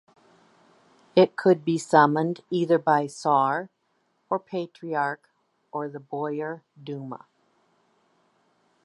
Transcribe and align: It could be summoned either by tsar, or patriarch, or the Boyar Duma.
It 1.15 1.35
could 1.37 1.63
be 1.63 1.77
summoned 1.77 2.41
either 2.49 2.79
by 2.79 3.05
tsar, 3.05 3.69
or 4.31 4.39
patriarch, 4.39 5.29
or 5.71 5.89
the 5.89 5.99
Boyar 5.99 6.63
Duma. 6.83 7.27